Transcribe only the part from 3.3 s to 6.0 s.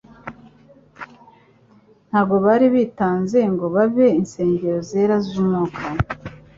ngo babe insengero zera z'umwuka.